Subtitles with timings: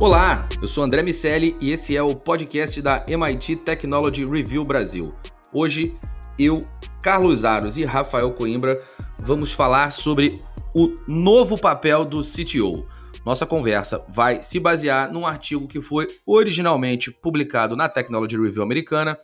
[0.00, 5.14] Olá, eu sou André Miceli e esse é o podcast da MIT Technology Review Brasil.
[5.52, 5.96] Hoje,
[6.36, 6.62] eu,
[7.00, 8.82] Carlos Aros e Rafael Coimbra
[9.20, 10.36] vamos falar sobre
[10.74, 12.88] o novo papel do CTO.
[13.24, 19.16] Nossa conversa vai se basear num artigo que foi originalmente publicado na Technology Review americana,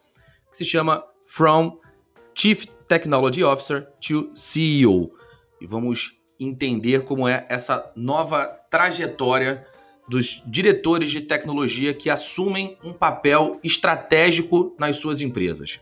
[0.51, 1.79] que se chama From
[2.33, 5.11] Chief Technology Officer to CEO.
[5.61, 9.66] E vamos entender como é essa nova trajetória
[10.11, 15.79] dos diretores de tecnologia que assumem um papel estratégico nas suas empresas.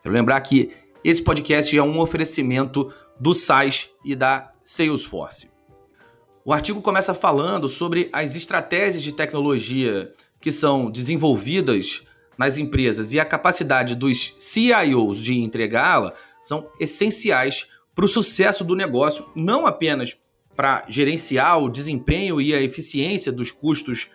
[0.00, 0.70] Quero lembrar que
[1.02, 5.50] esse podcast é um oferecimento do SAIS e da Salesforce.
[6.44, 12.04] O artigo começa falando sobre as estratégias de tecnologia que são desenvolvidas
[12.38, 18.76] nas empresas e a capacidade dos CIOs de entregá-la são essenciais para o sucesso do
[18.76, 20.16] negócio, não apenas
[20.56, 24.10] para gerenciar o desempenho e a eficiência dos custos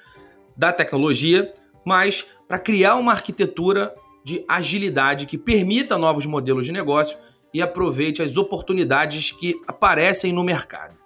[0.56, 1.52] da tecnologia,
[1.86, 7.17] mas para criar uma arquitetura de agilidade que permita novos modelos de negócio
[7.54, 10.98] e aproveite as oportunidades que aparecem no mercado.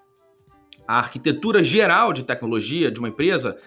[0.88, 3.58] A arquitetura geral de tecnologia de uma empresa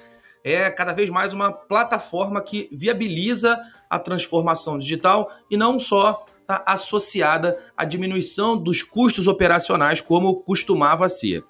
[0.44, 6.62] é cada vez mais uma plataforma que viabiliza a transformação digital e não só está
[6.64, 11.44] associada à diminuição dos custos operacionais, como costumava ser.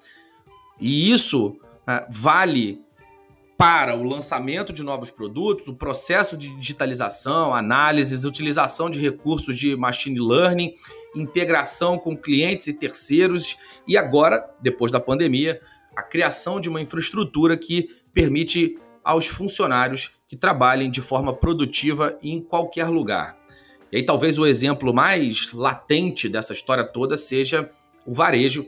[0.79, 2.81] E isso uh, vale
[3.55, 9.75] para o lançamento de novos produtos, o processo de digitalização, análises, utilização de recursos de
[9.75, 10.73] machine learning,
[11.15, 15.59] integração com clientes e terceiros e agora, depois da pandemia,
[15.95, 22.39] a criação de uma infraestrutura que permite aos funcionários que trabalhem de forma produtiva em
[22.39, 23.37] qualquer lugar.
[23.91, 27.69] E aí talvez o exemplo mais latente dessa história toda seja
[28.05, 28.65] o varejo,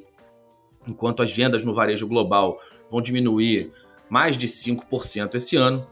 [0.88, 3.72] enquanto as vendas no varejo global vão diminuir
[4.10, 5.86] mais de 5% esse ano,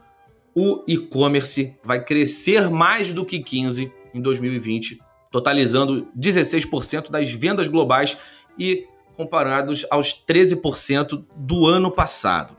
[0.56, 5.00] o e-commerce vai crescer mais do que 15% em 2020,
[5.32, 8.18] totalizando 16% das vendas globais
[8.58, 8.86] e
[9.16, 12.56] comparados aos 13% do ano passado.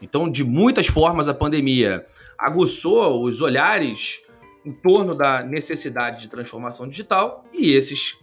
[0.00, 2.06] Então, de muitas formas, a pandemia
[2.38, 4.20] aguçou os olhares
[4.66, 8.18] em torno da necessidade de transformação digital e esses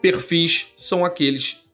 [0.00, 1.64] perfis são aqueles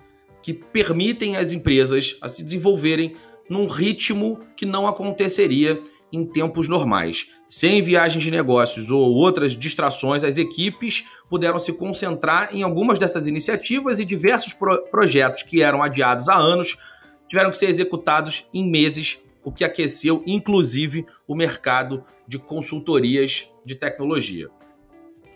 [0.43, 3.15] que permitem às empresas a se desenvolverem
[3.49, 5.79] num ritmo que não aconteceria
[6.11, 7.29] em tempos normais.
[7.47, 13.27] Sem viagens de negócios ou outras distrações, as equipes puderam se concentrar em algumas dessas
[13.27, 16.79] iniciativas e diversos pro projetos que eram adiados há anos
[17.29, 23.75] tiveram que ser executados em meses, o que aqueceu inclusive o mercado de consultorias de
[23.75, 24.49] tecnologia.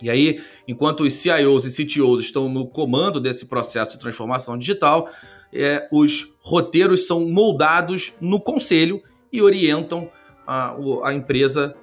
[0.02, 5.08] E aí, enquanto os CIOs e CTOs estão no comando desse processo de transformação digital,
[5.52, 9.02] é, os roteiros são moldados no conselho
[9.32, 10.10] e orientam
[10.46, 11.74] a, a empresa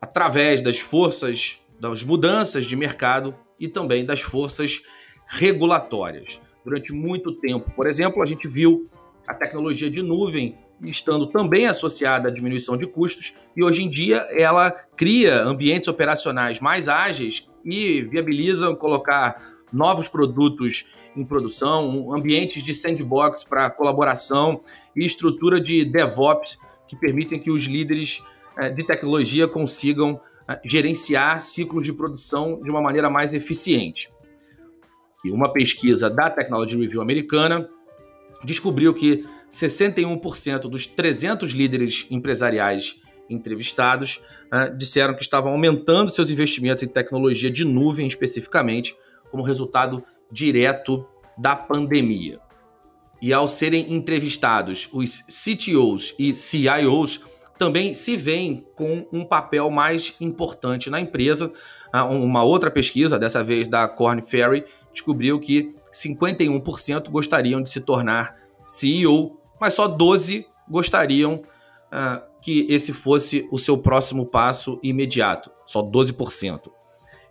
[0.00, 4.82] através das forças, das mudanças de mercado e também das forças
[5.26, 6.40] regulatórias.
[6.64, 8.86] Durante muito tempo, por exemplo, a gente viu
[9.26, 14.18] a tecnologia de nuvem estando também associada à diminuição de custos, e hoje em dia
[14.30, 19.36] ela cria ambientes operacionais mais ágeis e viabilizam colocar
[19.72, 20.86] novos produtos
[21.16, 24.60] em produção, ambientes de sandbox para colaboração
[24.94, 28.22] e estrutura de DevOps que permitem que os líderes
[28.56, 34.10] eh, de tecnologia consigam eh, gerenciar ciclos de produção de uma maneira mais eficiente.
[35.24, 37.68] Uma pesquisa da Technology Review americana
[38.44, 46.82] descobriu que 61% dos 300 líderes empresariais entrevistados uh, disseram que estavam aumentando seus investimentos
[46.82, 48.96] em tecnologia de nuvem especificamente,
[49.30, 51.06] como resultado direto
[51.36, 52.40] da pandemia.
[53.20, 57.20] E ao serem entrevistados, os CTOs e CIOs
[57.58, 61.50] também se veem com um papel mais importante na empresa.
[61.94, 67.80] Uh, uma outra pesquisa, dessa vez da Corn Ferry, descobriu que 51% gostariam de se
[67.80, 68.36] tornar
[68.66, 75.82] CEO, mas só 12 gostariam uh, que esse fosse o seu próximo passo imediato, só
[75.82, 76.70] 12%.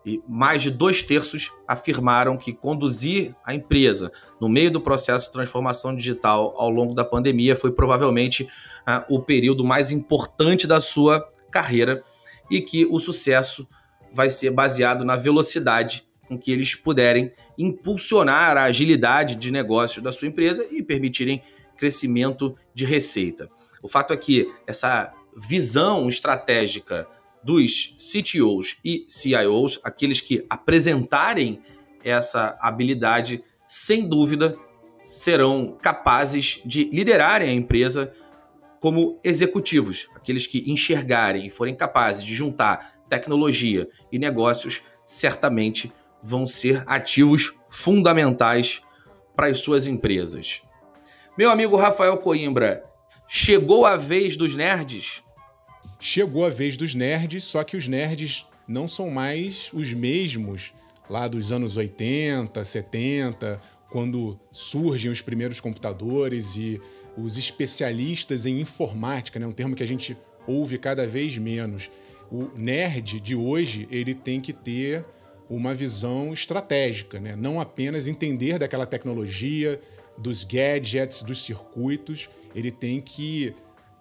[0.05, 5.31] E mais de dois terços afirmaram que conduzir a empresa no meio do processo de
[5.31, 11.27] transformação digital ao longo da pandemia foi provavelmente uh, o período mais importante da sua
[11.49, 12.03] carreira
[12.51, 13.67] e que o sucesso
[14.13, 20.11] vai ser baseado na velocidade com que eles puderem impulsionar a agilidade de negócios da
[20.11, 21.41] sua empresa e permitirem
[21.77, 23.49] crescimento de receita.
[23.81, 27.07] O fato é que essa visão estratégica
[27.43, 31.59] dos CTOs e CIOs, aqueles que apresentarem
[32.03, 34.57] essa habilidade, sem dúvida
[35.03, 38.11] serão capazes de liderarem a empresa
[38.79, 45.91] como executivos, aqueles que enxergarem e forem capazes de juntar tecnologia e negócios, certamente
[46.25, 48.81] vão ser ativos fundamentais
[49.35, 50.63] para as suas empresas.
[51.37, 52.83] Meu amigo Rafael Coimbra,
[53.27, 55.21] chegou a vez dos nerds?
[55.99, 60.73] Chegou a vez dos nerds, só que os nerds não são mais os mesmos
[61.07, 66.81] lá dos anos 80, 70, quando surgem os primeiros computadores e
[67.15, 70.17] os especialistas em informática, né, um termo que a gente
[70.47, 71.89] ouve cada vez menos.
[72.31, 75.05] O nerd de hoje ele tem que ter
[75.49, 77.35] uma visão estratégica, né?
[77.35, 79.79] não apenas entender daquela tecnologia,
[80.17, 83.53] dos gadgets, dos circuitos, ele tem que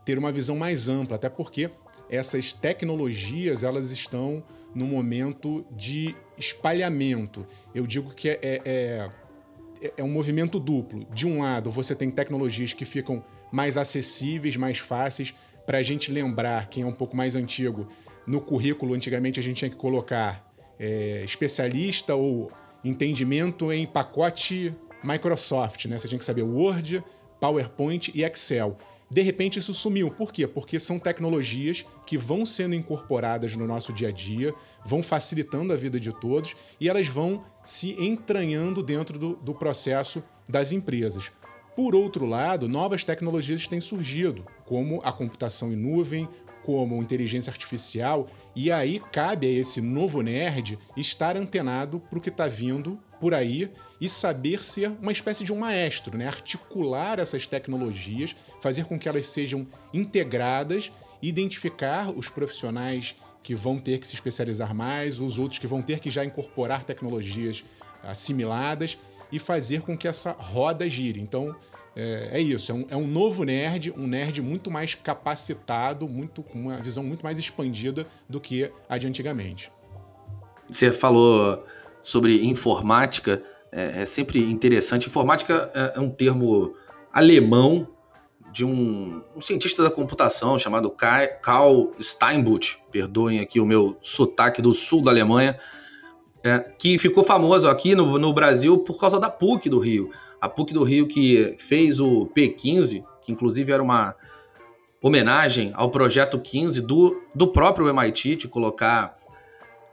[0.05, 1.70] ter uma visão mais ampla, até porque
[2.08, 4.43] essas tecnologias elas estão
[4.75, 7.46] no momento de espalhamento.
[7.75, 8.61] Eu digo que é, é,
[9.81, 11.06] é, é um movimento duplo.
[11.12, 15.35] De um lado, você tem tecnologias que ficam mais acessíveis, mais fáceis.
[15.64, 17.88] Para a gente lembrar, quem é um pouco mais antigo,
[18.26, 22.50] no currículo antigamente a gente tinha que colocar é, especialista ou
[22.85, 25.99] entendimento em pacote Microsoft, né?
[25.99, 27.05] Você tinha que saber Word,
[27.41, 28.76] PowerPoint e Excel.
[29.11, 30.11] De repente isso sumiu.
[30.11, 30.47] Por quê?
[30.47, 34.55] Porque são tecnologias que vão sendo incorporadas no nosso dia a dia,
[34.85, 40.23] vão facilitando a vida de todos e elas vão se entranhando dentro do, do processo
[40.49, 41.31] das empresas.
[41.77, 46.29] Por outro lado, novas tecnologias têm surgido, como a computação em nuvem,
[46.65, 48.27] como inteligência artificial,
[48.57, 53.35] e aí cabe a esse novo nerd estar antenado para o que está vindo por
[53.35, 53.71] aí
[54.01, 56.27] e saber ser uma espécie de um maestro, né?
[56.27, 60.91] articular essas tecnologias, fazer com que elas sejam integradas,
[61.23, 66.01] identificar os profissionais que vão ter que se especializar mais, os outros que vão ter
[66.01, 67.63] que já incorporar tecnologias
[68.03, 68.99] assimiladas
[69.31, 71.21] e fazer com que essa roda gire.
[71.21, 71.55] Então,
[71.96, 76.43] é, é isso, é um, é um, novo nerd, um nerd muito mais capacitado, muito
[76.43, 79.70] com uma visão muito mais expandida do que a de antigamente.
[80.69, 81.64] Você falou
[82.02, 85.08] sobre informática, é, é sempre interessante.
[85.08, 86.75] Informática é, é um termo
[87.12, 87.88] alemão
[88.52, 94.73] de um, um, cientista da computação chamado Karl Steinbuch, perdoem aqui o meu sotaque do
[94.73, 95.58] sul da Alemanha,
[96.44, 100.11] é, que ficou famoso aqui no, no Brasil por causa da PUC do Rio.
[100.38, 104.14] A PUC do Rio que fez o P15, que inclusive era uma
[105.00, 109.17] homenagem ao projeto 15 do, do próprio MIT, de colocar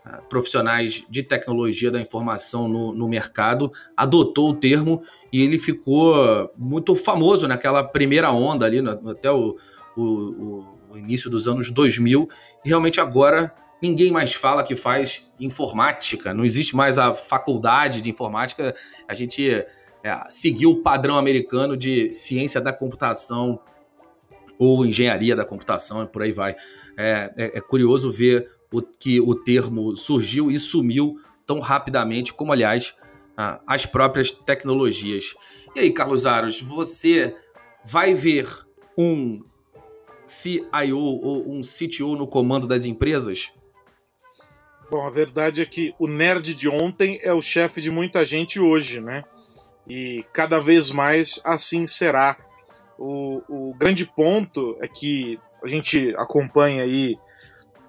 [0.06, 5.02] uh, profissionais de tecnologia da informação no, no mercado, adotou o termo
[5.32, 9.56] e ele ficou muito famoso naquela primeira onda ali, no, até o,
[9.96, 12.28] o, o início dos anos 2000,
[12.66, 18.10] e realmente agora ninguém mais fala que faz informática, não existe mais a faculdade de
[18.10, 18.76] informática,
[19.08, 19.66] a gente é,
[20.30, 23.60] seguir o padrão americano de ciência da computação
[24.58, 26.56] ou engenharia da computação e por aí vai.
[26.98, 32.54] É, é, é curioso ver o, que o termo surgiu e sumiu tão rapidamente, como
[32.54, 32.96] aliás
[33.66, 35.34] as próprias tecnologias.
[35.76, 37.36] E aí, Carlos Aros, você
[37.84, 38.48] vai ver
[38.96, 39.44] um
[40.28, 43.52] CIO ou um CTO no comando das empresas?
[44.92, 48.60] Bom, a verdade é que o nerd de ontem é o chefe de muita gente
[48.60, 49.24] hoje, né?
[49.88, 52.36] E cada vez mais assim será.
[53.00, 57.18] O, o grande ponto é que a gente acompanha aí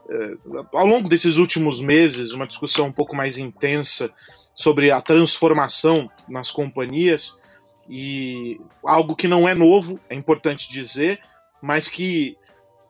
[0.09, 0.37] é,
[0.73, 4.09] ao longo desses últimos meses uma discussão um pouco mais intensa
[4.55, 7.37] sobre a transformação nas companhias
[7.89, 11.19] e algo que não é novo, é importante dizer,
[11.61, 12.39] mas que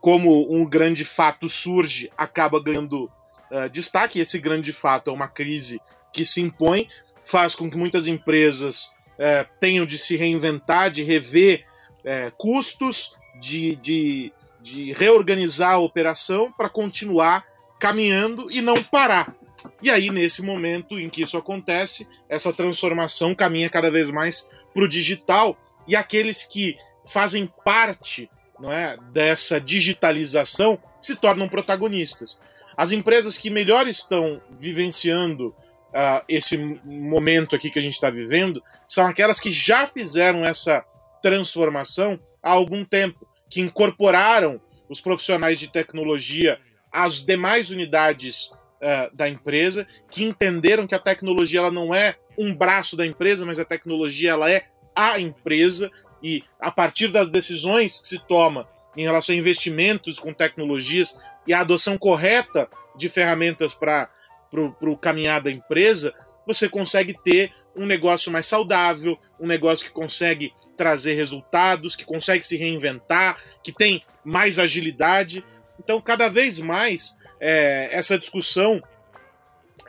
[0.02, 3.10] como um grande fato surge, acaba ganhando
[3.52, 4.18] uh, destaque.
[4.18, 5.80] Esse grande fato é uma crise
[6.12, 6.88] que se impõe,
[7.22, 8.86] faz com que muitas empresas
[9.18, 11.64] uh, tenham de se reinventar, de rever
[11.98, 17.44] uh, custos, de, de, de reorganizar a operação para continuar
[17.78, 19.34] caminhando e não parar.
[19.80, 24.84] E aí, nesse momento em que isso acontece, essa transformação caminha cada vez mais para
[24.84, 25.56] o digital
[25.86, 32.38] e aqueles que fazem parte não é, dessa digitalização se tornam protagonistas.
[32.76, 38.62] As empresas que melhor estão vivenciando uh, esse momento aqui que a gente está vivendo
[38.86, 40.84] são aquelas que já fizeram essa
[41.22, 46.58] transformação há algum tempo, que incorporaram os profissionais de tecnologia
[46.90, 52.54] às demais unidades uh, da empresa, que entenderam que a tecnologia ela não é um
[52.54, 55.90] braço da empresa, mas a tecnologia ela é a empresa
[56.22, 61.52] e a partir das decisões que se toma em relação a investimentos com tecnologias e
[61.52, 64.08] a adoção correta de ferramentas para
[64.52, 66.14] o caminhar da empresa,
[66.46, 72.44] você consegue ter um negócio mais saudável, um negócio que consegue trazer resultados, que consegue
[72.44, 75.44] se reinventar, que tem mais agilidade.
[75.78, 78.82] Então, cada vez mais, é, essa discussão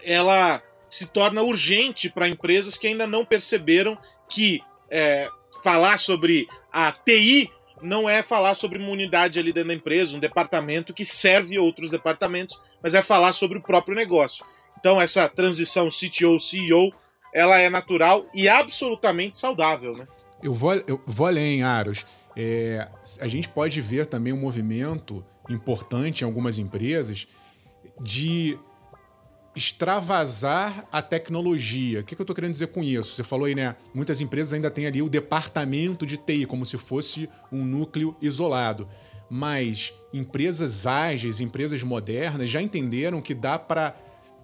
[0.03, 3.97] ela se torna urgente para empresas que ainda não perceberam
[4.29, 5.27] que é,
[5.63, 7.49] falar sobre a TI
[7.83, 11.89] não é falar sobre uma unidade ali dentro da empresa, um departamento que serve outros
[11.89, 14.45] departamentos, mas é falar sobre o próprio negócio.
[14.79, 16.93] Então, essa transição CTO-CEO,
[17.33, 20.07] ela é natural e absolutamente saudável, né?
[20.41, 22.05] Eu vou, eu vou além, Aros.
[22.35, 22.87] É,
[23.19, 27.27] a gente pode ver também um movimento importante em algumas empresas
[28.01, 28.57] de
[29.55, 31.99] extravasar a tecnologia.
[31.99, 33.15] O que, eu estou querendo dizer com isso?
[33.15, 33.75] Você falou aí, né?
[33.93, 38.87] Muitas empresas ainda têm ali o departamento de TI, como se fosse um núcleo isolado.
[39.29, 43.95] Mas empresas ágeis, empresas modernas já entenderam que dá para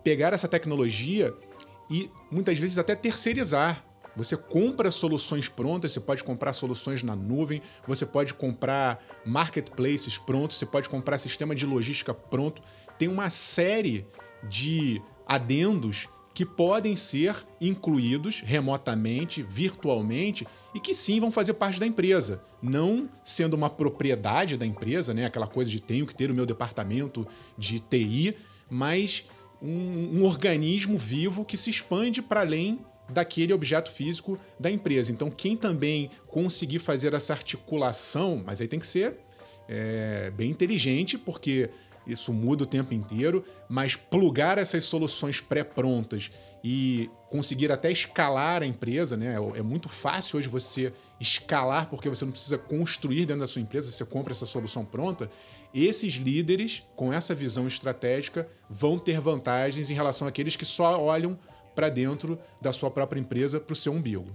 [0.04, 1.34] pegar essa tecnologia
[1.90, 3.84] e muitas vezes até terceirizar.
[4.16, 10.58] Você compra soluções prontas, você pode comprar soluções na nuvem, você pode comprar marketplaces prontos,
[10.58, 12.62] você pode comprar sistema de logística pronto.
[12.98, 14.06] Tem uma série
[14.48, 21.86] de adendos que podem ser incluídos remotamente, virtualmente e que sim vão fazer parte da
[21.86, 25.26] empresa, não sendo uma propriedade da empresa, né?
[25.26, 27.28] Aquela coisa de tenho que ter o meu departamento
[27.58, 28.38] de TI,
[28.70, 29.26] mas
[29.62, 32.80] um, um organismo vivo que se expande para além
[33.10, 35.12] daquele objeto físico da empresa.
[35.12, 39.18] Então, quem também conseguir fazer essa articulação, mas aí tem que ser
[39.68, 41.70] é, bem inteligente, porque
[42.12, 46.32] isso muda o tempo inteiro, mas plugar essas soluções pré-prontas
[46.64, 49.36] e conseguir até escalar a empresa, né?
[49.56, 53.92] É muito fácil hoje você escalar porque você não precisa construir dentro da sua empresa,
[53.92, 55.30] você compra essa solução pronta.
[55.74, 61.38] Esses líderes, com essa visão estratégica, vão ter vantagens em relação àqueles que só olham
[61.76, 64.26] para dentro da sua própria empresa, para o seu umbigo.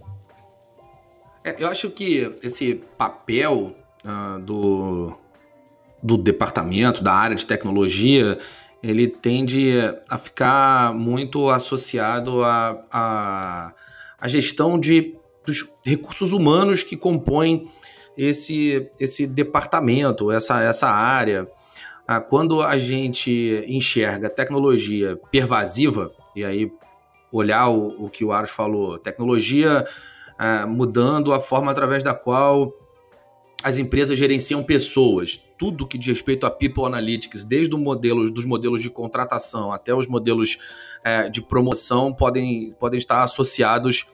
[1.43, 5.15] É, eu acho que esse papel uh, do,
[6.05, 8.39] do departamento, da área de tecnologia,
[8.83, 9.73] ele tende
[10.07, 13.73] a ficar muito associado à a, a,
[14.21, 15.15] a, gestão de,
[15.47, 17.65] dos recursos humanos que compõem
[18.19, 21.49] esse, esse departamento, essa, essa área.
[22.07, 26.71] Ah, quando a gente enxerga tecnologia pervasiva, e aí
[27.33, 29.87] olhar o, o que o Aros falou, tecnologia
[30.39, 32.71] ah, mudando a forma através da qual
[33.65, 38.45] as empresas gerenciam pessoas, tudo que diz respeito a People Analytics, desde o modelo, dos
[38.45, 40.59] modelos de contratação até os modelos
[41.03, 44.05] é, de promoção, podem, podem estar associados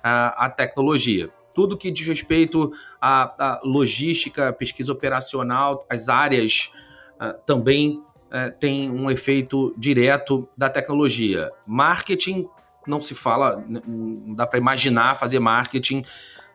[0.00, 1.28] à, à tecnologia.
[1.52, 6.70] Tudo que diz respeito à, à logística, pesquisa operacional, as áreas
[7.16, 11.50] uh, também uh, tem um efeito direto da tecnologia.
[11.66, 12.48] Marketing
[12.86, 16.04] não se fala, não dá para imaginar fazer marketing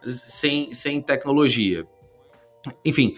[0.05, 1.85] sem, sem tecnologia.
[2.84, 3.15] Enfim,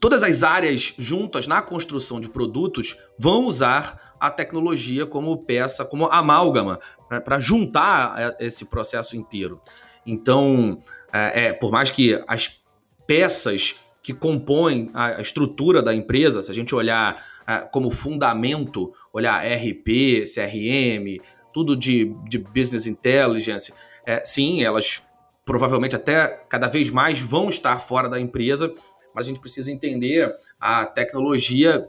[0.00, 6.06] todas as áreas juntas na construção de produtos vão usar a tecnologia como peça, como
[6.06, 9.60] amálgama, para juntar é, esse processo inteiro.
[10.04, 10.78] Então,
[11.12, 12.62] é, é, por mais que as
[13.06, 19.44] peças que compõem a estrutura da empresa, se a gente olhar é, como fundamento, olhar
[19.44, 23.72] RP, CRM, tudo de, de business intelligence,
[24.06, 25.02] é, sim, elas
[25.48, 28.70] provavelmente até cada vez mais vão estar fora da empresa,
[29.14, 31.88] mas a gente precisa entender a tecnologia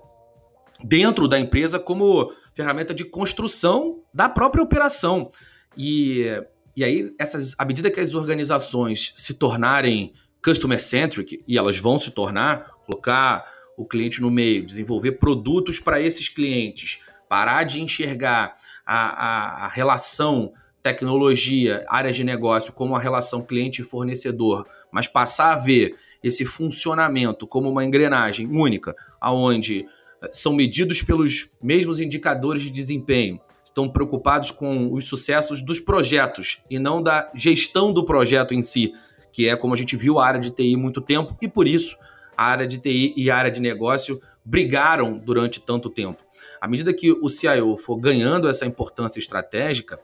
[0.81, 5.29] dentro da empresa como ferramenta de construção da própria operação.
[5.77, 6.25] E,
[6.73, 11.99] e aí, essas, à medida que as organizações se tornarem customer centric, e elas vão
[11.99, 18.53] se tornar, colocar o cliente no meio, desenvolver produtos para esses clientes, parar de enxergar
[18.85, 25.07] a, a, a relação tecnologia, áreas de negócio, como a relação cliente e fornecedor, mas
[25.07, 29.85] passar a ver esse funcionamento como uma engrenagem única, aonde
[30.21, 36.61] eh, são medidos pelos mesmos indicadores de desempenho, estão preocupados com os sucessos dos projetos
[36.69, 38.93] e não da gestão do projeto em si,
[39.31, 41.97] que é como a gente viu a área de TI muito tempo e por isso
[42.35, 46.23] a área de TI e a área de negócio brigaram durante tanto tempo.
[46.59, 49.99] À medida que o CIO for ganhando essa importância estratégica,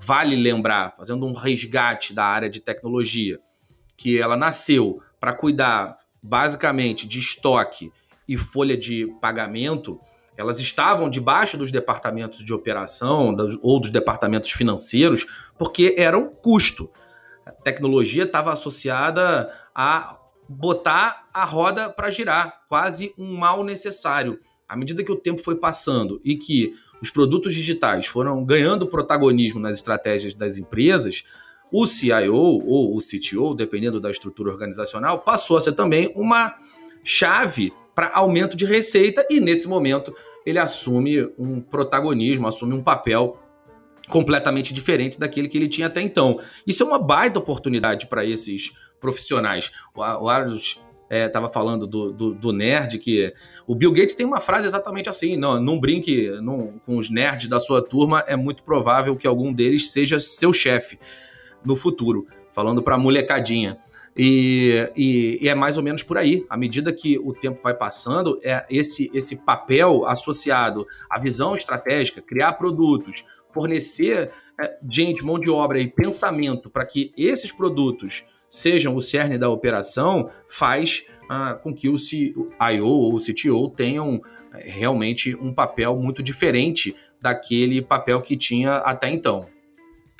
[0.00, 3.38] vale lembrar, fazendo um resgate da área de tecnologia,
[3.96, 7.90] que ela nasceu para cuidar basicamente de estoque
[8.28, 10.00] e folha de pagamento,
[10.36, 15.26] elas estavam debaixo dos departamentos de operação ou dos departamentos financeiros,
[15.58, 16.90] porque era um custo.
[17.44, 20.18] A tecnologia estava associada a
[20.48, 24.38] botar a roda para girar, quase um mal necessário.
[24.68, 29.60] À medida que o tempo foi passando e que os produtos digitais foram ganhando protagonismo
[29.60, 31.24] nas estratégias das empresas,
[31.70, 36.54] O CIO ou o CTO, dependendo da estrutura organizacional, passou a ser também uma
[37.02, 43.40] chave para aumento de receita e nesse momento ele assume um protagonismo, assume um papel
[44.08, 46.38] completamente diferente daquele que ele tinha até então.
[46.64, 49.72] Isso é uma baita oportunidade para esses profissionais.
[49.94, 53.32] O Arlos estava é, falando do, do, do, nerd, que
[53.66, 57.48] o Bill Gates tem uma frase exatamente assim: não, não brinque não, com os nerds
[57.48, 60.98] da sua turma, é muito provável que algum deles seja seu chefe
[61.64, 62.26] no futuro.
[62.52, 63.78] Falando para a molecadinha.
[64.16, 66.46] E, e, e, é mais ou menos por aí.
[66.48, 72.22] À medida que o tempo vai passando, é esse, esse papel associado à visão estratégica,
[72.22, 78.24] criar produtos, fornecer é, gente, mão de obra e pensamento para que esses produtos
[78.56, 84.18] sejam o cerne da operação, faz ah, com que o CIO ou o CTO tenham
[84.54, 89.46] é, realmente um papel muito diferente daquele papel que tinha até então.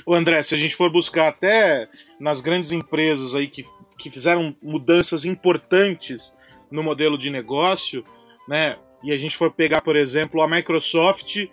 [0.05, 1.89] O André, se a gente for buscar até
[2.21, 3.63] nas grandes empresas aí que,
[3.97, 6.31] que fizeram mudanças importantes
[6.71, 8.05] no modelo de negócio,
[8.47, 8.77] né?
[9.03, 11.49] E a gente for pegar, por exemplo, a Microsoft uh,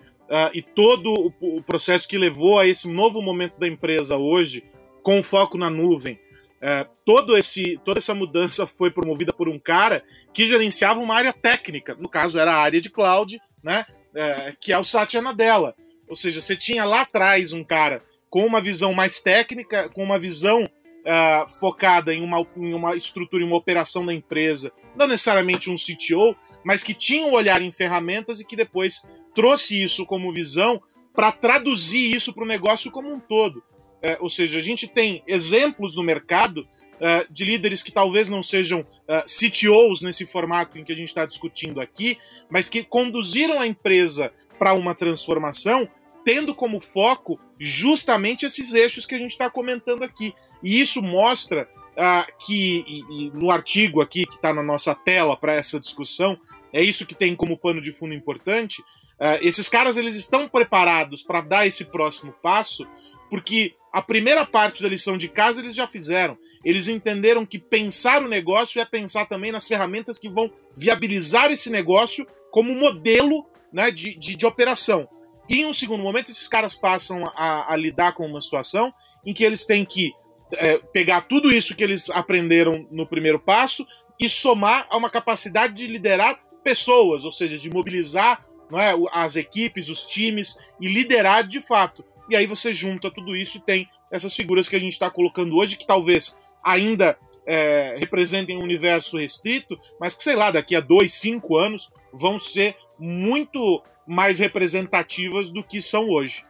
[0.53, 4.63] e todo o, o processo que levou a esse novo momento da empresa hoje,
[5.01, 6.19] com foco na nuvem,
[6.65, 10.01] é, todo esse, toda essa mudança foi promovida por um cara
[10.34, 13.86] que gerenciava uma área técnica, no caso era a área de cloud, né?
[14.15, 15.75] É, que é o Satya Nadella.
[16.08, 20.17] Ou seja, você tinha lá atrás um cara com uma visão mais técnica, com uma
[20.17, 25.70] visão uh, focada em uma, em uma estrutura, em uma operação da empresa, não necessariamente
[25.70, 29.01] um CTO, mas que tinha um olhar em ferramentas e que depois
[29.36, 30.82] trouxe isso como visão
[31.13, 33.62] para traduzir isso para o negócio como um todo.
[34.03, 36.67] É, ou seja, a gente tem exemplos no mercado
[37.00, 41.07] é, de líderes que talvez não sejam é, CTOs nesse formato em que a gente
[41.07, 42.17] está discutindo aqui,
[42.50, 45.88] mas que conduziram a empresa para uma transformação,
[46.24, 50.34] tendo como foco justamente esses eixos que a gente está comentando aqui.
[50.62, 55.36] E isso mostra uh, que, e, e no artigo aqui que está na nossa tela
[55.36, 56.38] para essa discussão,
[56.71, 58.82] é isso que tem como pano de fundo importante.
[58.82, 62.88] Uh, esses caras eles estão preparados para dar esse próximo passo,
[63.34, 66.38] porque a primeira parte da lição de casa eles já fizeram.
[66.63, 71.72] Eles entenderam que pensar o negócio é pensar também nas ferramentas que vão viabilizar esse
[71.72, 73.43] negócio como modelo
[73.74, 75.10] né, de, de, de operação.
[75.50, 78.93] E em um segundo momento, esses caras passam a, a lidar com uma situação
[79.26, 80.13] em que eles têm que
[80.58, 83.84] é, pegar tudo isso que eles aprenderam no primeiro passo
[84.19, 89.89] e somar a uma capacidade de liderar pessoas, ou seja, de mobilizar é, as equipes,
[89.89, 92.06] os times e liderar de fato.
[92.29, 95.57] E aí você junta tudo isso e tem essas figuras que a gente está colocando
[95.57, 100.79] hoje, que talvez ainda é, representem um universo restrito, mas que, sei lá, daqui a
[100.79, 106.45] dois, cinco anos vão ser muito mais representativas do que são hoje.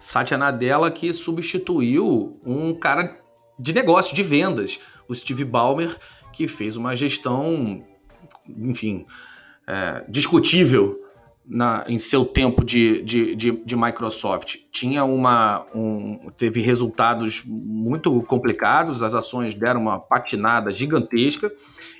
[0.00, 3.20] Satya Nadella que substituiu um cara
[3.58, 5.96] de negócio, de vendas, o Steve Ballmer,
[6.32, 7.84] que fez uma gestão,
[8.48, 9.06] enfim,
[9.66, 11.01] é, discutível
[11.52, 18.22] na, em seu tempo de, de, de, de, Microsoft tinha uma um, teve resultados muito
[18.22, 21.52] complicados, as ações deram uma patinada gigantesca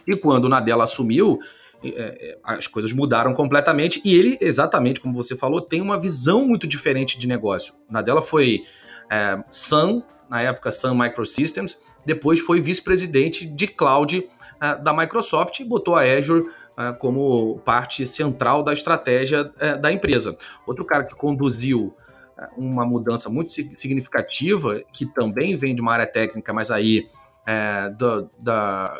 [0.06, 1.38] e quando Nadella assumiu
[1.84, 6.46] é, é, as coisas mudaram completamente e ele, exatamente como você falou, tem uma visão
[6.46, 7.74] muito diferente de negócio.
[7.90, 8.64] Nadella foi
[9.10, 14.26] é, Sun, na época Sun Microsystems, depois foi vice-presidente de cloud
[14.62, 16.46] é, da Microsoft e botou a Azure
[16.78, 20.36] uh, como parte central da estratégia uh, da empresa.
[20.66, 21.94] Outro cara que conduziu
[22.38, 27.08] uh, uma mudança muito significativa, que também vem de uma área técnica, mas aí
[27.46, 28.96] é, do, da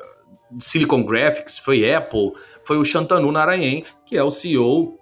[0.59, 2.33] Silicon Graphics, foi Apple,
[2.65, 4.99] foi o Shantanu Narayan, que é o CEO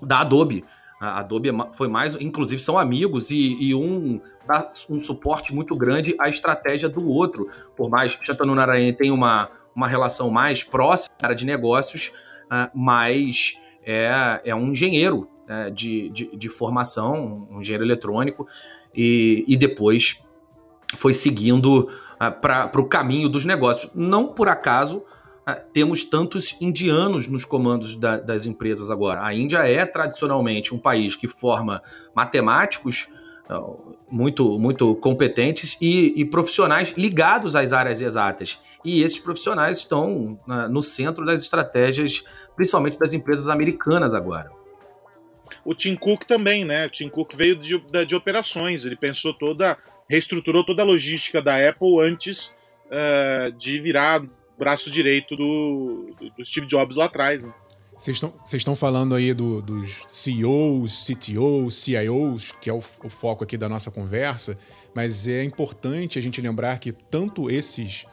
[0.00, 0.64] da Adobe.
[1.00, 5.74] A Adobe é foi mais, inclusive são amigos e, e, um dá um suporte muito
[5.74, 7.48] grande à estratégia do outro.
[7.74, 12.12] Por mais que Shantanu Narayan tenha uma, uma relação mais próxima de negócios,
[12.46, 18.46] uh, mas é, é um engenheiro uh, de, de, de, formação, um engenheiro eletrônico,
[18.94, 20.22] e, e depois
[20.98, 23.90] foi seguindo uh, para o caminho dos negócios.
[23.94, 25.02] Não por acaso
[25.72, 29.24] temos tantos indianos nos comandos da, das empresas agora.
[29.24, 31.82] A Índia é tradicionalmente um país que forma
[32.14, 33.08] matemáticos
[34.10, 38.60] muito, muito competentes e, e, profissionais ligados às áreas exatas.
[38.84, 40.38] E esses profissionais estão
[40.70, 42.24] no centro das estratégias,
[42.56, 44.50] principalmente das empresas americanas agora.
[45.64, 46.86] O Tim Cook também, né?
[46.86, 49.76] O Tim Cook veio de, de, de operações, ele pensou toda,
[50.08, 52.54] reestruturou toda a logística da Apple antes
[52.86, 54.22] uh, de virar
[54.58, 57.44] braço direito do, do, Steve Jobs lá atrás.
[57.44, 57.52] Né?
[58.00, 58.18] Vocês
[58.54, 63.68] estão falando aí do, dos CEOs, CTOs, CIOs, que é o, o, foco aqui da
[63.68, 64.56] nossa conversa,
[64.94, 68.06] mas é importante a gente lembrar que tanto esses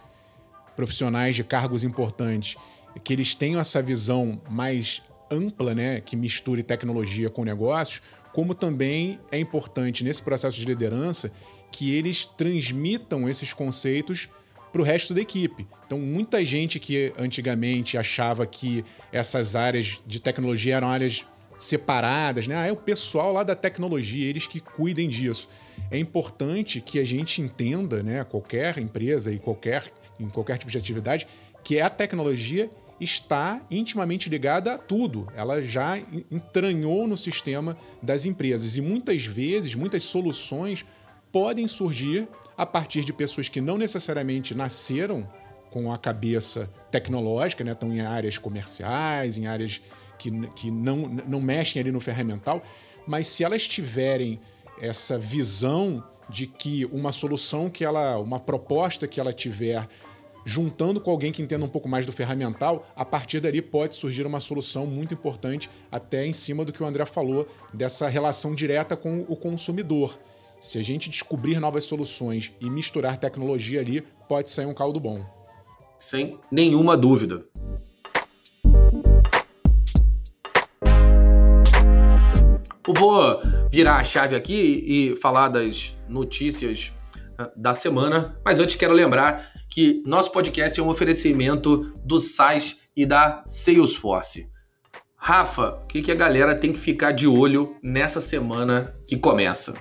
[0.76, 2.58] profissionais de cargos importantes,
[3.02, 8.02] que eles tenham essa visão mais ampla, né, que misture tecnologia com negócios,
[8.34, 11.32] como também é importante nesse processo de liderança
[11.72, 14.28] que eles transmitam esses conceitos
[14.72, 15.68] para o resto da equipe.
[15.86, 21.26] Então, muita gente que antigamente achava que essas áreas de tecnologia eram áreas
[21.58, 22.56] separadas, né?
[22.56, 25.50] Ah, é o pessoal lá da tecnologia, eles que cuidem disso.
[25.90, 30.78] É importante que a gente entenda, né, qualquer empresa e qualquer em qualquer tipo de
[30.78, 31.28] atividade,
[31.64, 35.28] que a tecnologia está intimamente ligada a tudo.
[35.36, 36.00] Ela já
[36.32, 40.86] entranhou no sistema das empresas e muitas vezes, muitas soluções
[41.32, 45.24] podem surgir a partir de pessoas que não necessariamente nasceram
[45.70, 47.74] com a cabeça tecnológica, né?
[47.74, 49.82] estão em áreas comerciais, em áreas
[50.18, 52.64] que, que não, não mexem ali no ferramental,
[53.06, 54.40] mas se elas tiverem
[54.82, 59.88] essa visão de que uma solução que ela, uma proposta que ela tiver
[60.44, 64.26] juntando com alguém que entenda um pouco mais do ferramental, a partir dali pode surgir
[64.26, 68.96] uma solução muito importante, até em cima do que o André falou, dessa relação direta
[68.96, 70.18] com o consumidor.
[70.60, 75.24] Se a gente descobrir novas soluções e misturar tecnologia ali, pode sair um caldo bom.
[76.00, 77.46] Sem nenhuma dúvida.
[82.88, 83.40] Eu vou
[83.70, 86.92] virar a chave aqui e falar das notícias
[87.38, 92.80] ah, da semana, mas antes quero lembrar que nosso podcast é um oferecimento do SAIS
[92.96, 94.50] e da Salesforce.
[95.16, 99.76] Rafa, o que, que a galera tem que ficar de olho nessa semana que começa?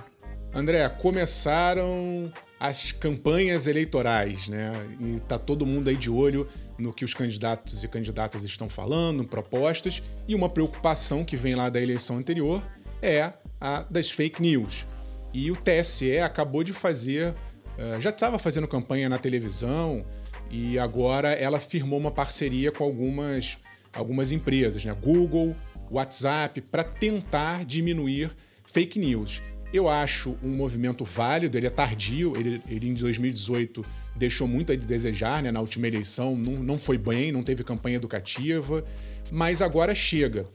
[0.53, 4.71] André, começaram as campanhas eleitorais, né?
[4.99, 9.23] E tá todo mundo aí de olho no que os candidatos e candidatas estão falando,
[9.23, 12.63] propostas, e uma preocupação que vem lá da eleição anterior
[13.01, 14.85] é a das fake news.
[15.33, 17.35] E o TSE acabou de fazer
[17.77, 20.03] eh, já estava fazendo campanha na televisão
[20.49, 23.57] e agora ela firmou uma parceria com algumas,
[23.93, 24.95] algumas empresas, né?
[24.99, 25.55] Google,
[25.91, 29.41] WhatsApp, para tentar diminuir fake news.
[29.73, 33.83] Eu acho um movimento válido, ele é tardio, ele, ele em 2018
[34.15, 35.51] deixou muito a desejar, né?
[35.51, 38.83] Na última eleição não, não foi bem, não teve campanha educativa,
[39.29, 40.45] mas agora chega.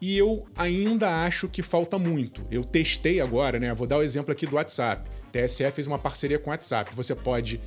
[0.00, 2.46] E eu ainda acho que falta muito.
[2.50, 3.72] Eu testei agora, né?
[3.74, 5.10] Vou dar o exemplo aqui do WhatsApp.
[5.32, 6.94] TSE fez uma parceria com o WhatsApp.
[6.94, 7.60] Você pode,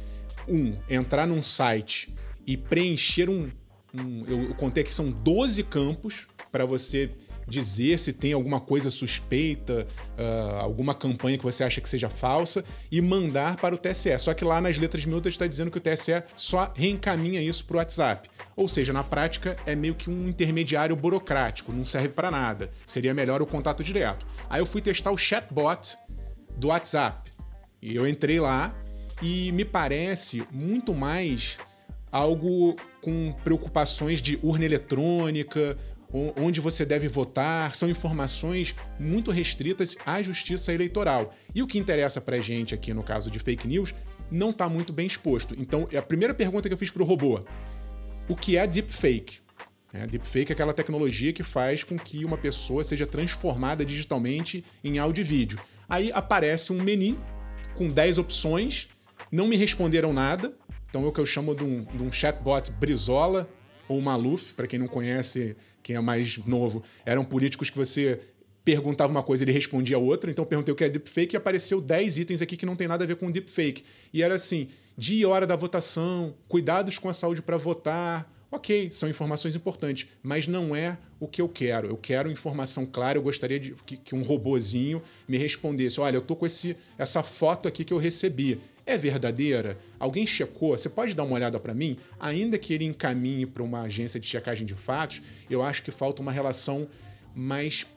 [0.48, 2.14] um, entrar num site
[2.46, 3.50] e preencher um.
[3.94, 7.12] um eu contei que são 12 campos para você
[7.52, 9.86] dizer se tem alguma coisa suspeita,
[10.18, 14.18] uh, alguma campanha que você acha que seja falsa e mandar para o TSE.
[14.18, 17.76] Só que lá nas letras miúdas está dizendo que o TSE só reencaminha isso para
[17.76, 18.30] o WhatsApp.
[18.56, 22.72] Ou seja, na prática é meio que um intermediário burocrático, não serve para nada.
[22.86, 24.26] Seria melhor o contato direto.
[24.50, 25.98] Aí eu fui testar o chatbot
[26.56, 27.32] do WhatsApp.
[27.82, 28.74] E eu entrei lá
[29.22, 31.58] e me parece muito mais
[32.12, 35.78] algo com preocupações de urna eletrônica,
[36.14, 41.34] onde você deve votar, são informações muito restritas à justiça eleitoral.
[41.56, 43.94] E o que interessa pra gente aqui no caso de fake news
[44.32, 45.56] não está muito bem exposto.
[45.58, 47.44] Então, é a primeira pergunta que eu fiz pro robô:
[48.28, 49.40] o que é deepfake?
[49.94, 55.00] É, deepfake é aquela tecnologia que faz com que uma pessoa seja transformada digitalmente em
[55.00, 55.60] áudio e vídeo.
[55.90, 57.20] Aí aparece um menu
[57.76, 58.88] com 10 opções,
[59.30, 60.54] não me responderam nada.
[60.90, 63.50] Então é o que eu chamo de um, de um chatbot Brizola
[63.92, 68.20] ou Maluf, para quem não conhece, quem é mais novo, eram políticos que você
[68.64, 70.32] perguntava uma coisa e ele respondia outra.
[70.32, 72.88] Então eu perguntei o que é deepfake e apareceu 10 itens aqui que não tem
[72.88, 73.84] nada a ver com deepfake.
[74.14, 78.32] E era assim: dia e hora da votação, cuidados com a saúde para votar.
[78.54, 81.88] Ok, são informações importantes, mas não é o que eu quero.
[81.88, 83.18] Eu quero informação clara.
[83.18, 87.24] Eu gostaria de que, que um robozinho me respondesse: olha, eu tô com esse, essa
[87.24, 89.78] foto aqui que eu recebi é verdadeira?
[89.98, 90.78] Alguém checou?
[90.78, 91.98] Você pode dar uma olhada para mim?
[92.20, 96.22] Ainda que ele encaminhe para uma agência de checagem de fatos, eu acho que falta
[96.22, 96.90] uma relação
[97.34, 97.88] mais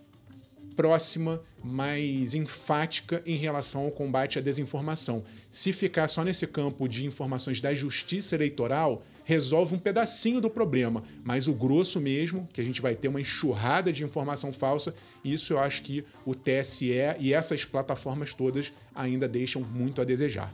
[0.76, 5.24] próxima, mais enfática em relação ao combate à desinformação.
[5.50, 11.02] Se ficar só nesse campo de informações da justiça eleitoral, resolve um pedacinho do problema,
[11.24, 15.54] mas o grosso mesmo, que a gente vai ter uma enxurrada de informação falsa, isso
[15.54, 20.52] eu acho que o TSE e essas plataformas todas ainda deixam muito a desejar.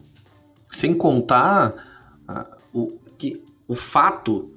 [0.70, 4.50] Sem contar uh, o, que, o fato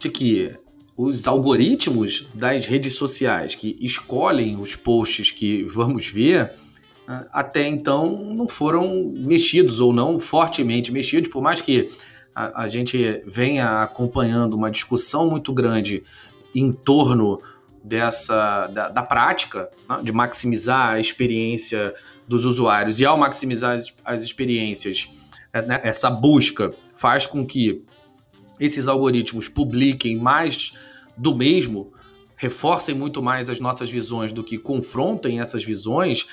[0.00, 0.52] de que
[0.96, 6.52] os algoritmos das redes sociais que escolhem os posts que vamos ver
[7.08, 11.88] uh, até então não foram mexidos ou não fortemente mexidos, por mais que
[12.34, 16.02] a, a gente venha acompanhando uma discussão muito grande
[16.54, 17.40] em torno
[17.82, 21.94] dessa da, da prática né, de maximizar a experiência
[22.28, 23.00] dos usuários.
[23.00, 25.08] E ao maximizar as, as experiências
[25.52, 27.82] é, né, essa busca faz com que
[28.58, 30.72] esses algoritmos publiquem mais
[31.16, 31.92] do mesmo
[32.36, 36.26] reforcem muito mais as nossas visões do que confrontem essas visões.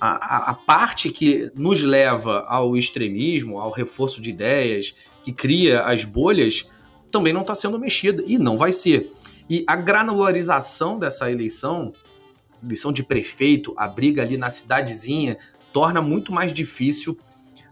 [0.00, 5.82] A, a, a parte que nos leva ao extremismo ao reforço de ideias que cria
[5.82, 6.66] as bolhas
[7.10, 9.10] também não está sendo mexida e não vai ser
[9.50, 11.92] e a granularização dessa eleição,
[12.62, 15.36] eleição de prefeito, a briga ali na cidadezinha,
[15.72, 17.18] torna muito mais difícil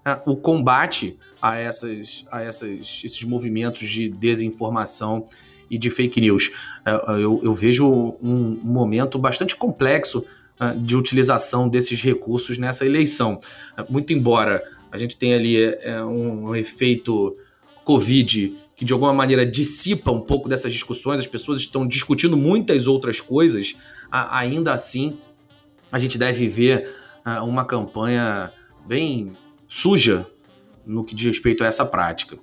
[0.04, 5.24] uh, o combate a, essas, a essas, esses movimentos de desinformação
[5.70, 6.48] e de fake news.
[6.84, 10.26] Uh, eu, eu, vejo um momento bastante complexo
[10.60, 13.40] uh, de utilização desses recursos nessa eleição.
[13.88, 15.58] muito embora a gente tenha ali
[16.04, 17.36] um, um efeito
[17.84, 22.86] Covid que de alguma maneira dissipa um pouco dessas discussões, as pessoas estão discutindo muitas
[22.86, 23.74] outras coisas,
[24.08, 25.18] ainda assim
[25.90, 26.88] a gente deve ver
[27.42, 28.52] uma campanha
[28.86, 29.32] bem
[29.66, 30.26] suja
[30.86, 32.38] no que diz respeito a essa prática.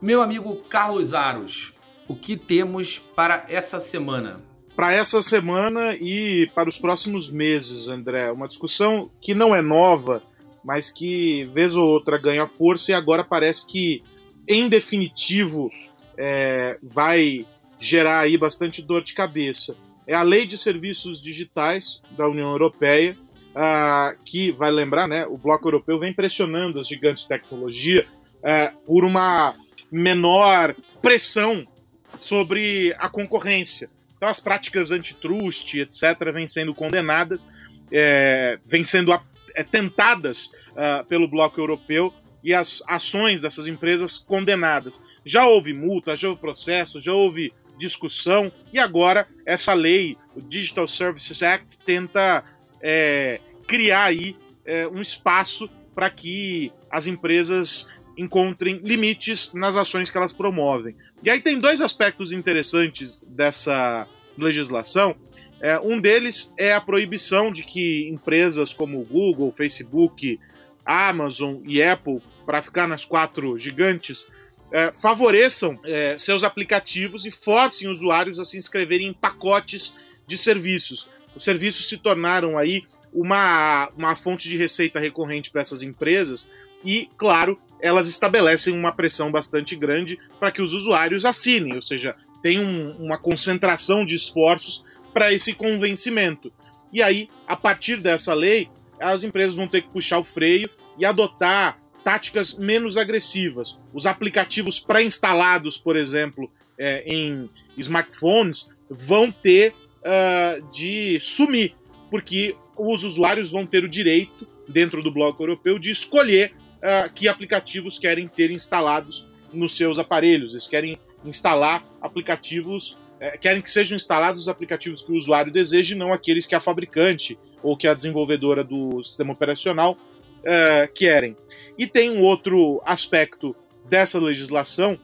[0.00, 1.74] Meu amigo Carlos Aros,
[2.08, 4.40] o que temos para essa semana?
[4.74, 10.22] Para essa semana e para os próximos meses, André, uma discussão que não é nova,
[10.64, 14.02] mas que vez ou outra ganha força e agora parece que
[14.48, 15.70] em definitivo,
[16.16, 17.46] é, vai
[17.78, 19.76] gerar aí bastante dor de cabeça.
[20.06, 23.16] É a Lei de Serviços Digitais da União Europeia,
[23.54, 28.06] uh, que, vai lembrar, né, o Bloco Europeu vem pressionando as gigantes de tecnologia
[28.38, 29.54] uh, por uma
[29.90, 31.66] menor pressão
[32.06, 33.88] sobre a concorrência.
[34.16, 37.46] Então, as práticas antitrust, etc., vêm sendo condenadas,
[37.90, 39.20] é, vêm sendo é,
[39.62, 42.12] tentadas uh, pelo Bloco Europeu
[42.42, 45.02] e as ações dessas empresas condenadas.
[45.24, 50.86] Já houve multa, já houve processo, já houve discussão e agora essa lei, o Digital
[50.86, 52.44] Services Act, tenta
[52.82, 60.16] é, criar aí é, um espaço para que as empresas encontrem limites nas ações que
[60.16, 60.94] elas promovem.
[61.22, 65.16] E aí tem dois aspectos interessantes dessa legislação.
[65.64, 70.38] É, um deles é a proibição de que empresas como Google, Facebook,
[70.84, 74.26] Amazon e Apple para ficar nas quatro gigantes,
[74.70, 79.94] é, favoreçam é, seus aplicativos e forcem usuários a se inscreverem em pacotes
[80.26, 81.08] de serviços.
[81.34, 86.46] Os serviços se tornaram aí uma, uma fonte de receita recorrente para essas empresas
[86.84, 92.14] e, claro, elas estabelecem uma pressão bastante grande para que os usuários assinem, ou seja,
[92.42, 96.52] tem um, uma concentração de esforços para esse convencimento.
[96.92, 98.68] E aí, a partir dessa lei,
[99.00, 103.78] as empresas vão ter que puxar o freio e adotar táticas menos agressivas.
[103.92, 107.48] Os aplicativos pré-instalados, por exemplo, é, em
[107.78, 111.74] smartphones, vão ter uh, de sumir,
[112.10, 117.28] porque os usuários vão ter o direito, dentro do bloco europeu, de escolher uh, que
[117.28, 120.52] aplicativos querem ter instalados nos seus aparelhos.
[120.52, 125.96] Eles querem instalar aplicativos, uh, querem que sejam instalados os aplicativos que o usuário deseja,
[125.96, 131.36] não aqueles que a fabricante ou que a desenvolvedora do sistema operacional uh, querem.
[131.78, 133.54] E tem um outro aspecto
[133.88, 134.98] dessa legislação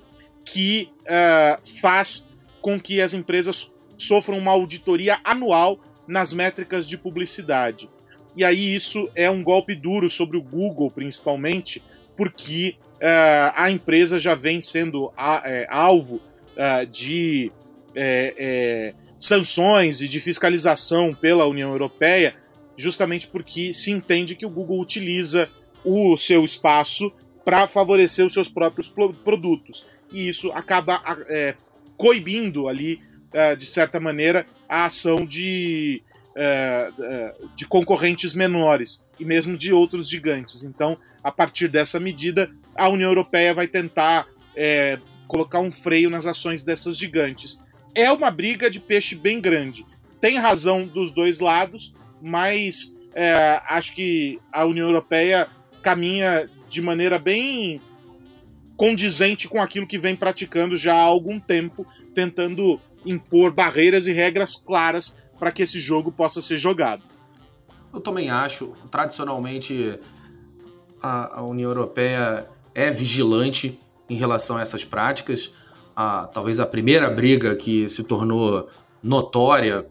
[0.44, 2.28] que uh, faz
[2.60, 7.88] com que as empresas sofram uma auditoria anual nas métricas de publicidade.
[8.36, 11.82] E aí isso é um golpe duro sobre o Google, principalmente,
[12.16, 12.76] porque
[13.56, 16.20] a empresa já vem sendo a, é, alvo
[16.90, 17.50] de
[17.94, 22.34] é, é, sanções e de fiscalização pela União Europeia
[22.80, 25.48] justamente porque se entende que o Google utiliza
[25.84, 27.12] o seu espaço
[27.44, 29.86] para favorecer os seus próprios produtos.
[30.10, 31.54] E isso acaba é,
[31.96, 33.00] coibindo ali,
[33.32, 36.02] é, de certa maneira, a ação de,
[36.36, 40.64] é, é, de concorrentes menores e mesmo de outros gigantes.
[40.64, 44.26] Então, a partir dessa medida, a União Europeia vai tentar
[44.56, 44.98] é,
[45.28, 47.60] colocar um freio nas ações dessas gigantes.
[47.94, 49.86] É uma briga de peixe bem grande.
[50.20, 55.48] Tem razão dos dois lados, mas é, acho que a União Europeia
[55.82, 57.80] caminha de maneira bem
[58.76, 64.56] condizente com aquilo que vem praticando já há algum tempo, tentando impor barreiras e regras
[64.56, 67.02] claras para que esse jogo possa ser jogado.
[67.92, 69.98] Eu também acho, tradicionalmente
[71.02, 75.52] a, a União Europeia é vigilante em relação a essas práticas.
[76.00, 78.70] A, talvez a primeira briga que se tornou
[79.02, 79.86] notória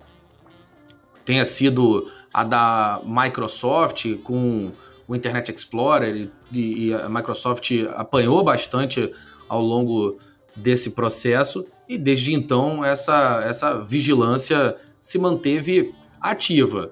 [1.24, 4.72] tenha sido a da Microsoft com
[5.08, 9.14] o Internet Explorer e, e, a Microsoft apanhou bastante
[9.48, 10.18] ao longo
[10.56, 16.92] desse processo e desde então essa, essa vigilância se manteve ativa.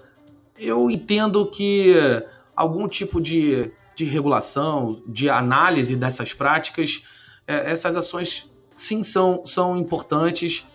[0.60, 1.95] Eu entendo que
[2.56, 7.01] algum tipo de, de regulação, de análise dessas práticas,
[7.47, 10.65] é, essas ações sim são, são importantes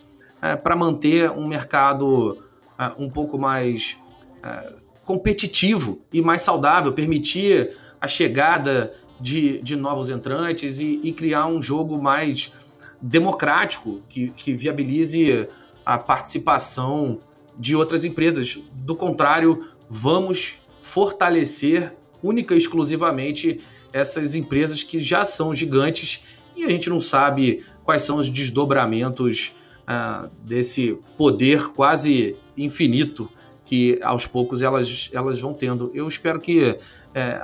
[0.43, 2.37] é, para manter um mercado
[2.79, 3.97] é, um pouco mais
[4.43, 4.73] é,
[5.07, 11.63] competitivo e mais saudável, permitir a chegada de, de novos entrantes e, e criar um
[11.63, 12.53] jogo mais
[13.01, 15.49] democrático que, que viabilize
[15.87, 17.21] a participação
[17.57, 18.59] de outras empresas.
[18.73, 23.61] Do contrário, vamos fortalecer única e exclusivamente
[23.93, 26.25] essas empresas que já são gigantes
[26.57, 29.55] e a gente não sabe quais são os desdobramentos
[29.87, 33.29] ah, desse poder quase infinito
[33.65, 35.91] que aos poucos elas, elas vão tendo.
[35.95, 36.77] Eu espero que
[37.15, 37.41] é,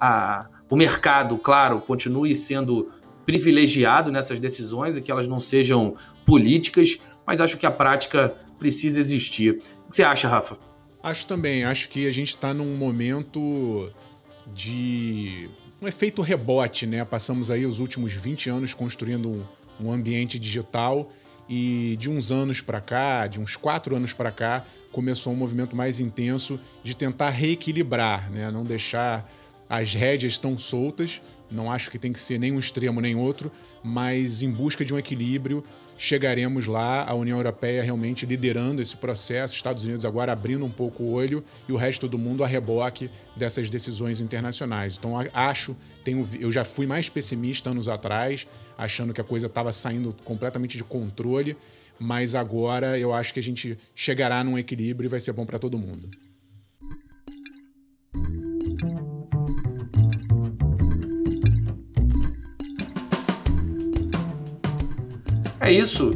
[0.00, 2.88] a, o mercado, claro, continue sendo
[3.24, 9.00] privilegiado nessas decisões e que elas não sejam políticas, mas acho que a prática precisa
[9.00, 9.62] existir.
[9.86, 10.56] O que você acha, Rafa?
[11.02, 11.64] Acho também.
[11.64, 13.92] Acho que a gente está num momento
[14.46, 15.48] de
[15.80, 17.04] um efeito rebote, né?
[17.04, 19.42] Passamos aí os últimos 20 anos construindo um,
[19.80, 21.10] um ambiente digital
[21.48, 25.74] e de uns anos para cá, de uns quatro anos para cá, começou um movimento
[25.74, 28.50] mais intenso de tentar reequilibrar, né?
[28.50, 29.30] Não deixar
[29.68, 31.20] as rédeas tão soltas.
[31.50, 33.50] Não acho que tem que ser nem um extremo nem outro,
[33.82, 35.64] mas em busca de um equilíbrio
[35.98, 41.02] chegaremos lá, a União Europeia realmente liderando esse processo, Estados Unidos agora abrindo um pouco
[41.02, 44.96] o olho e o resto do mundo a reboque dessas decisões internacionais.
[44.96, 48.46] Então acho, tenho, eu já fui mais pessimista anos atrás,
[48.78, 51.56] achando que a coisa estava saindo completamente de controle,
[51.98, 55.58] mas agora eu acho que a gente chegará num equilíbrio e vai ser bom para
[55.58, 56.08] todo mundo.
[65.68, 66.12] É isso,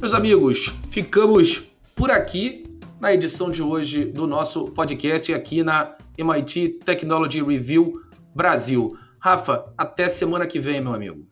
[0.00, 0.74] meus amigos.
[0.88, 1.62] Ficamos
[1.94, 2.64] por aqui
[2.98, 8.00] na edição de hoje do nosso podcast aqui na MIT Technology Review
[8.34, 8.96] Brasil.
[9.18, 11.26] Rafa, até semana que vem, meu amigo.